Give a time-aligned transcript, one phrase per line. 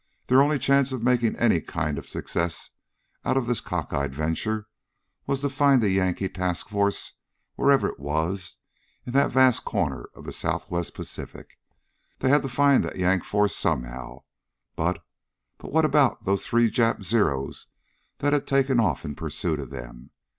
[0.25, 2.71] Their only chance of making any kind of a success
[3.23, 4.67] out of this cockeyed venture
[5.27, 7.13] was to find the Yank task force
[7.53, 8.55] wherever it was
[9.05, 11.59] in that vast corner of the Southwest Pacific.
[12.17, 14.23] They had to find that Yank force somehow,
[14.75, 15.05] but
[15.59, 17.67] but what about those three Jap Zeros
[18.17, 20.09] that had taken off in pursuit of them?